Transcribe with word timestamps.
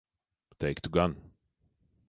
Teiktu 0.59 0.91
gan. 0.91 1.15